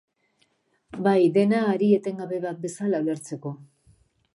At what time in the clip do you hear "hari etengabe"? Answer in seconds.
1.75-2.43